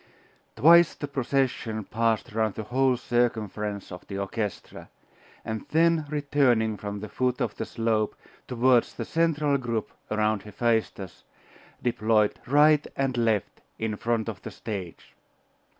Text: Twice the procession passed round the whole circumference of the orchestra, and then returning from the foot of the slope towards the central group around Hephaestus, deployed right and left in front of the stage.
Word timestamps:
Twice 0.55 0.95
the 0.95 1.07
procession 1.07 1.83
passed 1.83 2.31
round 2.33 2.55
the 2.55 2.63
whole 2.63 2.97
circumference 2.97 3.91
of 3.91 4.07
the 4.07 4.17
orchestra, 4.17 4.89
and 5.45 5.67
then 5.69 6.07
returning 6.09 6.75
from 6.75 7.01
the 7.01 7.07
foot 7.07 7.39
of 7.39 7.55
the 7.57 7.67
slope 7.67 8.15
towards 8.47 8.95
the 8.95 9.05
central 9.05 9.59
group 9.59 9.91
around 10.09 10.41
Hephaestus, 10.41 11.23
deployed 11.83 12.39
right 12.47 12.87
and 12.95 13.15
left 13.15 13.61
in 13.77 13.95
front 13.95 14.27
of 14.27 14.41
the 14.41 14.49
stage. 14.49 15.13